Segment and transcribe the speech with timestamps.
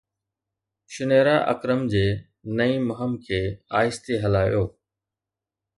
[0.93, 2.03] شنيرا اڪرم جي
[2.61, 3.41] نئين مهم کي
[3.83, 4.65] آهستي هلايو